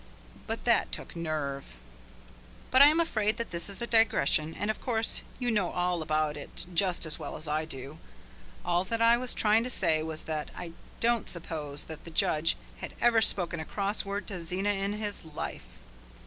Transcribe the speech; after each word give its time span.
But 0.47 0.65
that 0.65 0.91
took 0.91 1.15
nerve. 1.15 1.75
But 2.71 2.81
I 2.81 2.87
am 2.87 2.99
afraid 2.99 3.37
that 3.37 3.51
this 3.51 3.69
is 3.69 3.83
a 3.83 3.85
digression, 3.85 4.55
and, 4.55 4.71
of 4.71 4.81
course, 4.81 5.21
you 5.37 5.51
know 5.51 5.69
all 5.69 6.01
about 6.01 6.35
it 6.35 6.65
just 6.73 7.05
as 7.05 7.19
well 7.19 7.35
as 7.35 7.47
I 7.47 7.65
do. 7.65 7.99
All 8.65 8.83
that 8.85 8.99
I 8.99 9.15
was 9.17 9.35
trying 9.35 9.63
to 9.63 9.69
say 9.69 10.01
was 10.01 10.23
that 10.23 10.49
I 10.55 10.71
don't 10.99 11.29
suppose 11.29 11.85
that 11.85 12.03
the 12.03 12.09
judge 12.09 12.57
had 12.79 12.95
ever 12.99 13.21
spoken 13.21 13.59
a 13.59 13.63
cross 13.65 14.03
word 14.03 14.25
to 14.29 14.39
Zena 14.39 14.71
in 14.71 14.93
his 14.93 15.23
life. 15.23 15.77